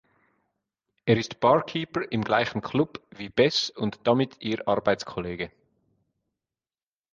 Er 1.05 1.15
ist 1.17 1.39
Barkeeper 1.41 2.11
im 2.11 2.23
gleichen 2.23 2.61
Club 2.63 3.03
wie 3.11 3.29
Bess 3.29 3.69
und 3.69 3.99
damit 4.07 4.41
ihr 4.41 4.67
Arbeitskollege. 4.67 5.51